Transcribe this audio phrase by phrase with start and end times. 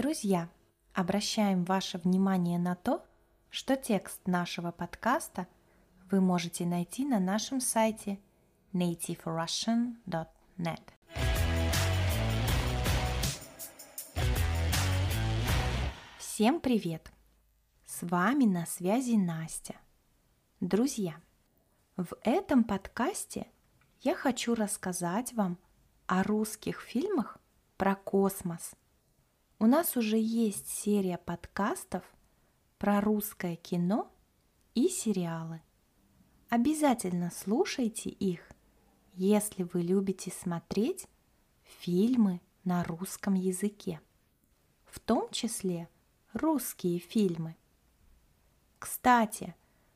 [0.00, 0.48] Друзья,
[0.94, 3.04] обращаем ваше внимание на то,
[3.50, 5.46] что текст нашего подкаста
[6.10, 8.18] вы можете найти на нашем сайте
[8.72, 10.80] nativerussian.net.
[16.16, 17.12] Всем привет!
[17.84, 19.74] С вами на связи Настя.
[20.60, 21.20] Друзья,
[21.98, 23.48] в этом подкасте
[24.00, 25.58] я хочу рассказать вам
[26.06, 27.36] о русских фильмах
[27.76, 28.74] про космос.
[29.62, 32.02] У нас уже есть серия подкастов
[32.78, 34.10] про русское кино
[34.74, 35.60] и сериалы.
[36.48, 38.40] Обязательно слушайте их,
[39.12, 41.06] если вы любите смотреть
[41.62, 44.00] фильмы на русском языке,
[44.86, 45.90] в том числе
[46.32, 47.54] русские фильмы.
[48.78, 49.54] Кстати,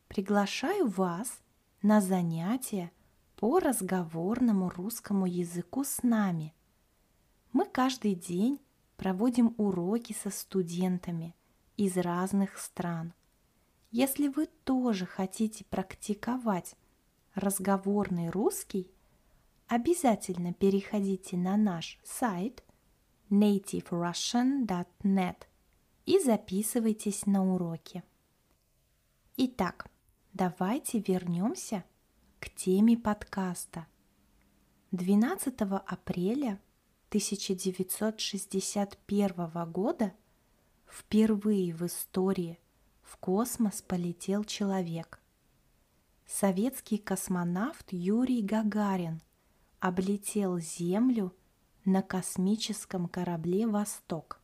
[0.09, 1.41] приглашаю вас
[1.81, 2.93] на занятия
[3.37, 6.53] по разговорному русскому языку с нами.
[7.55, 8.61] Мы каждый день
[8.97, 11.35] проводим уроки со студентами
[11.77, 13.13] из разных стран.
[13.91, 16.77] Если вы тоже хотите практиковать
[17.35, 18.89] разговорный русский,
[19.67, 22.63] обязательно переходите на наш сайт
[23.31, 25.37] nativerussian.net
[26.07, 28.05] и записывайтесь на уроки.
[29.37, 29.89] Итак,
[30.33, 31.85] давайте вернемся
[32.39, 33.89] к теме подкаста.
[34.93, 36.61] 12 апреля
[37.15, 40.13] 1961 года
[40.85, 42.59] впервые в истории
[43.05, 45.21] в космос полетел человек.
[46.27, 49.23] Советский космонавт Юрий Гагарин
[49.79, 51.33] облетел Землю
[51.85, 54.41] на космическом корабле «Восток»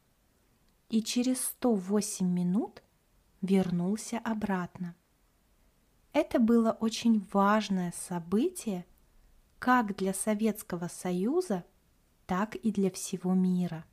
[0.91, 2.85] и через 108 минут
[3.43, 4.95] вернулся обратно.
[6.13, 8.87] Это было очень важное событие
[9.59, 11.65] как для Советского Союза,
[12.31, 13.85] так и для всего мира.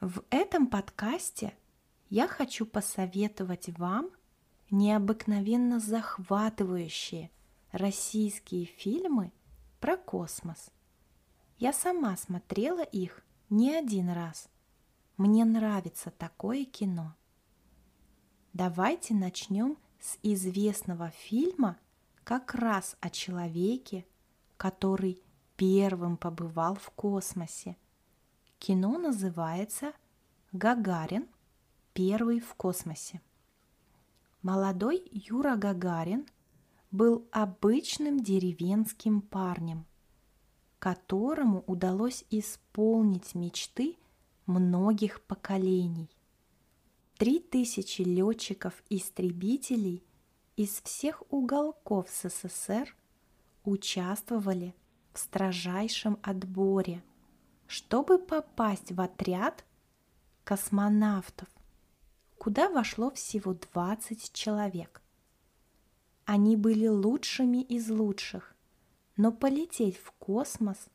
[0.00, 1.52] В этом подкасте
[2.08, 4.08] я хочу посоветовать вам
[4.70, 7.30] необыкновенно захватывающие
[7.72, 9.32] российские фильмы
[9.80, 10.70] про космос.
[11.58, 14.48] Я сама смотрела их не один раз.
[15.18, 17.14] Мне нравится такое кино.
[18.54, 21.76] Давайте начнем с известного фильма
[22.24, 24.06] как раз о человеке,
[24.56, 25.22] который
[25.60, 27.76] первым побывал в космосе.
[28.58, 29.92] Кино называется
[30.52, 31.28] «Гагарин.
[31.92, 33.20] Первый в космосе».
[34.40, 36.26] Молодой Юра Гагарин
[36.90, 39.84] был обычным деревенским парнем,
[40.78, 43.98] которому удалось исполнить мечты
[44.46, 46.08] многих поколений.
[47.18, 50.02] Три тысячи летчиков-истребителей
[50.56, 52.96] из всех уголков СССР
[53.64, 54.74] участвовали
[55.12, 57.02] в строжайшем отборе,
[57.66, 59.64] чтобы попасть в отряд
[60.44, 61.48] космонавтов,
[62.38, 65.02] куда вошло всего 20 человек.
[66.24, 68.54] Они были лучшими из лучших,
[69.16, 70.88] но полететь в космос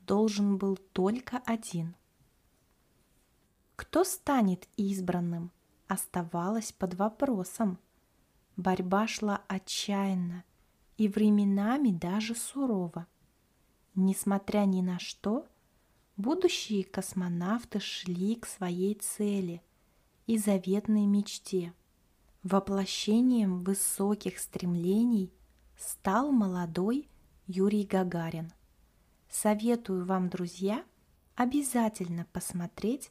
[0.00, 1.94] должен был только один.
[3.76, 5.50] Кто станет избранным–
[5.88, 7.78] оставалась под вопросом.
[8.56, 10.44] Борьба шла отчаянно
[10.96, 13.06] и временами даже сурово.
[13.94, 15.46] Несмотря ни на что,
[16.16, 19.62] будущие космонавты шли к своей цели
[20.26, 21.72] и заветной мечте.
[22.42, 25.32] Воплощением высоких стремлений
[25.76, 27.08] стал молодой
[27.46, 28.52] Юрий Гагарин.
[29.30, 30.84] Советую вам, друзья,
[31.34, 33.10] обязательно посмотреть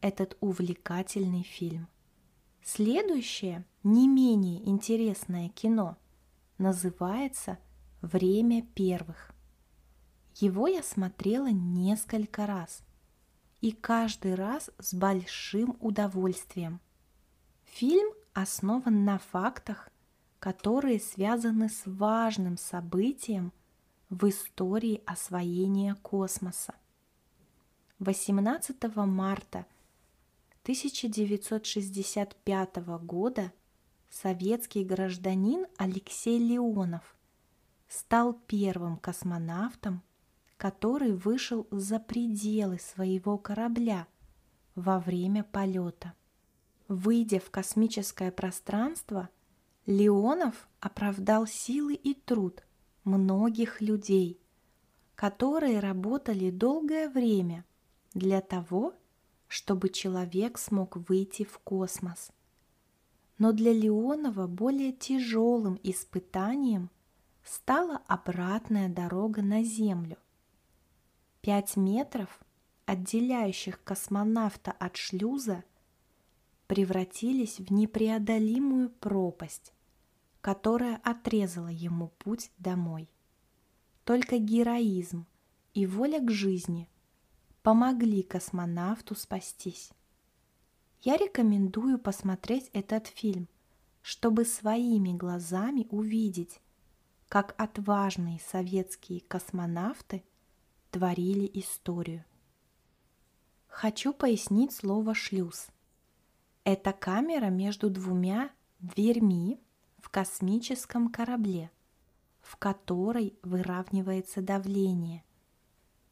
[0.00, 1.88] этот увлекательный фильм.
[2.62, 5.96] Следующее, не менее интересное кино
[6.58, 7.58] называется
[8.00, 9.31] «Время первых».
[10.36, 12.82] Его я смотрела несколько раз
[13.60, 16.80] и каждый раз с большим удовольствием.
[17.64, 19.90] Фильм основан на фактах,
[20.38, 23.52] которые связаны с важным событием
[24.08, 26.74] в истории освоения космоса.
[28.00, 29.66] 18 марта
[30.62, 33.52] 1965 года
[34.10, 37.16] советский гражданин Алексей Леонов
[37.88, 40.02] стал первым космонавтом,
[40.62, 44.06] который вышел за пределы своего корабля
[44.76, 46.12] во время полета.
[46.86, 49.28] Выйдя в космическое пространство,
[49.86, 52.62] Леонов оправдал силы и труд
[53.02, 54.38] многих людей,
[55.16, 57.64] которые работали долгое время
[58.14, 58.94] для того,
[59.48, 62.30] чтобы человек смог выйти в космос.
[63.36, 66.88] Но для Леонова более тяжелым испытанием
[67.42, 70.18] стала обратная дорога на Землю.
[71.42, 72.40] Пять метров–
[72.86, 75.64] отделяющих космонавта от шлюза,
[76.66, 79.72] превратились в непреодолимую пропасть,
[80.40, 83.08] которая отрезала ему путь домой.
[84.04, 85.26] Только героизм
[85.74, 86.88] и воля к жизни
[87.62, 89.90] помогли космонавту спастись.
[91.02, 93.48] Я рекомендую посмотреть этот фильм,
[94.02, 96.60] чтобы своими глазами увидеть,
[97.28, 100.22] как отважные советские космонавты
[100.92, 102.24] творили историю.
[103.66, 105.68] Хочу пояснить слово «шлюз».
[106.64, 109.58] Это камера между двумя дверьми
[109.98, 111.70] в космическом корабле,
[112.42, 115.24] в которой выравнивается давление.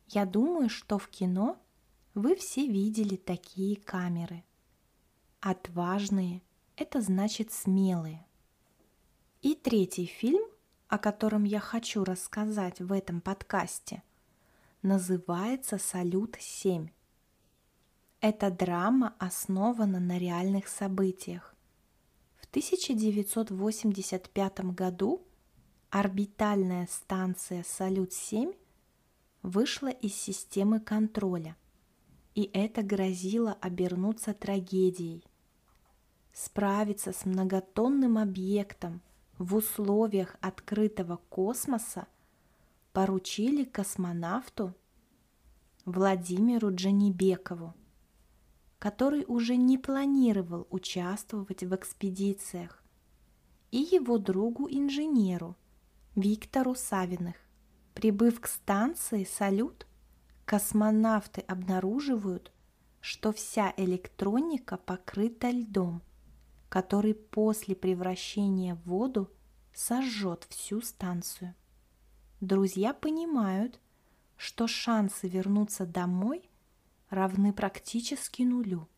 [0.08, 1.60] Я думаю, что в кино
[2.14, 4.42] вы все видели такие камеры.
[5.40, 6.42] Отважные–
[6.76, 8.26] это значит смелые.
[9.42, 10.42] И третий фильм,
[10.88, 14.02] о котором я хочу рассказать в этом подкасте,
[14.82, 16.90] называется «Салют-7».
[18.20, 21.54] Эта драма основана на реальных событиях.
[22.36, 25.22] В 1985 году
[25.90, 28.56] орбитальная станция «Салют-7»
[29.42, 31.56] вышла из системы контроля,
[32.34, 35.24] и это грозило обернуться трагедией.
[36.32, 39.02] Справиться с многотонным объектом
[39.38, 42.06] в условиях открытого космоса
[42.92, 44.74] поручили космонавту
[45.84, 47.74] Владимиру Джанибекову
[48.80, 52.82] который уже не планировал участвовать в экспедициях,
[53.70, 55.54] и его другу-инженеру
[56.16, 57.36] Виктору Савиных.
[57.92, 59.86] Прибыв к станции «Салют»,
[60.46, 62.52] космонавты обнаруживают,
[63.02, 66.02] что вся электроника покрыта льдом,
[66.70, 69.30] который после превращения в воду
[69.74, 71.54] сожжет всю станцию.
[72.40, 73.78] Друзья понимают,
[74.38, 76.48] что шансы вернуться домой
[77.10, 78.88] равны практически нулю.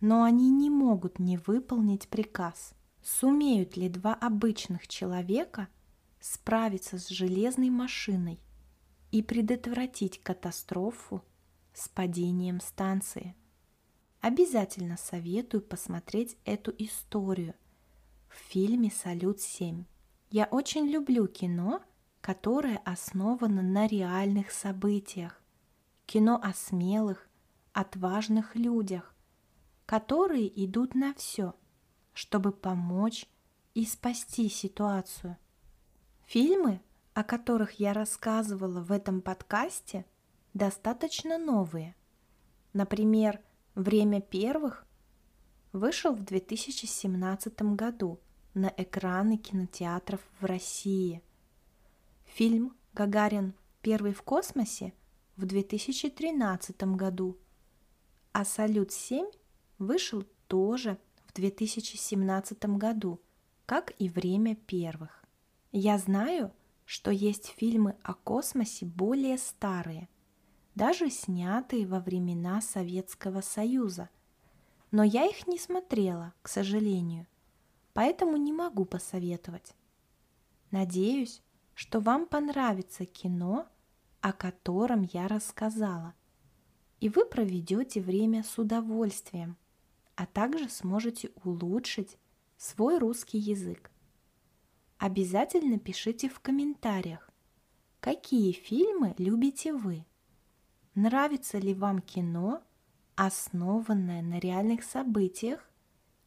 [0.00, 2.74] Но они не могут не выполнить приказ.
[3.02, 5.68] Сумеют ли два обычных человека
[6.20, 8.38] справиться с железной машиной
[9.12, 11.24] и предотвратить катастрофу
[11.72, 13.34] с падением станции?
[14.20, 17.54] Обязательно советую посмотреть эту историю
[18.28, 19.84] в фильме «Салют-7».
[20.30, 21.82] Я очень люблю кино,
[22.22, 25.42] которое основано на реальных событиях
[26.06, 27.28] кино о смелых,
[27.72, 29.14] отважных людях,
[29.86, 31.54] которые идут на все,
[32.14, 33.26] чтобы помочь
[33.74, 35.36] и спасти ситуацию.
[36.24, 36.80] Фильмы,
[37.12, 40.06] о которых я рассказывала в этом подкасте,
[40.54, 41.96] достаточно новые.
[42.72, 43.40] Например,
[43.74, 44.86] «Время первых»
[45.72, 48.20] вышел в 2017 году
[48.54, 51.20] на экраны кинотеатров в России.
[52.34, 53.52] Фильм «Гагарин.
[53.82, 54.94] Первый в космосе»
[55.36, 57.36] в 2013 году,
[58.32, 59.30] а «Салют-7»
[59.78, 60.96] вышел тоже
[61.26, 63.20] в 2017 году,
[63.66, 65.22] как и «Время первых».
[65.72, 66.54] Я знаю,
[66.86, 70.08] что есть фильмы о космосе более старые,
[70.74, 74.08] даже снятые во времена Советского Союза,
[74.90, 77.26] но я их не смотрела, к сожалению,
[77.92, 79.74] поэтому не могу посоветовать.
[80.70, 81.42] Надеюсь,
[81.82, 83.66] что вам понравится кино–
[84.22, 86.14] о котором я рассказала.
[87.00, 89.56] И вы проведете время с удовольствием,
[90.14, 92.16] а также сможете улучшить
[92.56, 93.90] свой русский язык.
[94.98, 97.28] Обязательно пишите в комментариях,
[97.98, 100.06] какие фильмы любите вы.
[100.94, 102.62] Нравится ли вам кино,
[103.16, 105.68] основанное на реальных событиях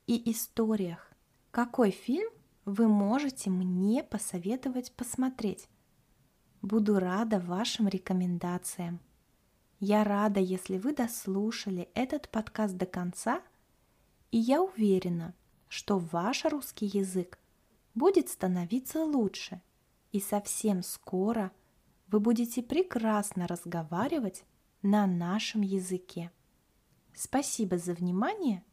[0.05, 1.13] и историях?
[1.51, 2.29] Какой фильм
[2.65, 5.69] вы можете мне посоветовать посмотреть?
[6.61, 8.99] Буду рада вашим рекомендациям.
[9.79, 13.41] Я рада, если вы дослушали этот подкаст до конца,
[14.31, 15.35] и я уверена,
[15.67, 17.37] что ваш русский язык
[17.93, 19.61] будет становиться лучше,
[20.11, 21.51] и совсем скоро
[22.07, 24.43] вы будете прекрасно разговаривать
[24.81, 26.31] на нашем языке.
[27.13, 28.63] Спасибо за внимание.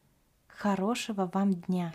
[0.47, 1.93] Хорошего вам дня!